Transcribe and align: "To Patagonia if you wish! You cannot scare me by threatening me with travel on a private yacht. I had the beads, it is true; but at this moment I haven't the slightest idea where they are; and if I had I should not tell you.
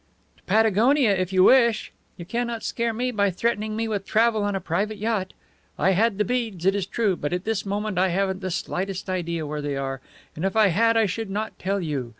"To 0.37 0.43
Patagonia 0.45 1.11
if 1.15 1.31
you 1.31 1.43
wish! 1.43 1.91
You 2.17 2.25
cannot 2.25 2.63
scare 2.63 2.91
me 2.91 3.11
by 3.11 3.29
threatening 3.29 3.75
me 3.75 3.87
with 3.87 4.03
travel 4.03 4.43
on 4.43 4.55
a 4.55 4.59
private 4.59 4.97
yacht. 4.97 5.33
I 5.77 5.91
had 5.91 6.17
the 6.17 6.25
beads, 6.25 6.65
it 6.65 6.73
is 6.73 6.87
true; 6.87 7.15
but 7.15 7.33
at 7.33 7.43
this 7.43 7.67
moment 7.67 7.99
I 7.99 8.07
haven't 8.07 8.41
the 8.41 8.49
slightest 8.49 9.11
idea 9.11 9.45
where 9.45 9.61
they 9.61 9.77
are; 9.77 10.01
and 10.35 10.43
if 10.43 10.55
I 10.55 10.69
had 10.69 10.97
I 10.97 11.05
should 11.05 11.29
not 11.29 11.59
tell 11.59 11.79
you. 11.79 12.09